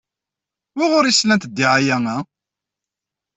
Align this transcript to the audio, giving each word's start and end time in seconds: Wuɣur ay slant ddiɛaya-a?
Wuɣur 0.75 1.05
ay 1.05 1.15
slant 1.15 1.49
ddiɛaya-a? 1.49 2.17